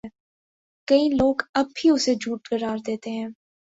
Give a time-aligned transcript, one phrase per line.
[0.87, 3.27] کئی لوگ اب بھی اسے جھوٹ قرار دیتے ہیں